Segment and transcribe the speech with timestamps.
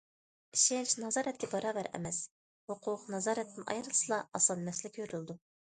[0.55, 2.23] ئىشەنچ نازارەتكە باراۋەر ئەمەس،
[2.73, 5.41] ھوقۇق نازارەتتىن ئايرىلسىلا ئاسان مەسىلە كۆرۈلىدۇ.